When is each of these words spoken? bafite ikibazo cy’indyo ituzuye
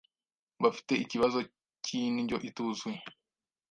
bafite 0.63 0.93
ikibazo 1.03 1.39
cy’indyo 1.85 2.37
ituzuye 2.49 2.99